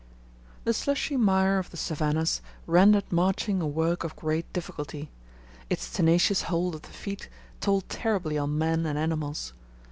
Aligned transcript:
The 0.63 0.73
slushy 0.73 1.15
mire 1.15 1.59
of 1.59 1.69
the 1.69 1.77
savannahs 1.77 2.41
rendered 2.65 3.11
marching 3.11 3.61
a 3.61 3.67
work 3.67 4.03
of 4.03 4.15
great 4.15 4.51
difficulty; 4.51 5.11
its 5.69 5.93
tenacious 5.93 6.41
hold 6.49 6.73
of 6.73 6.81
the 6.81 6.89
feet 6.89 7.29
told 7.59 7.87
terribly 7.87 8.35
on 8.35 8.57
men 8.57 8.87
and 8.87 8.97
animals. 8.97 9.53